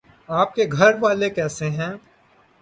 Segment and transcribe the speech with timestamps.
[0.29, 1.91] آپ کے گھر والے کیسے ہے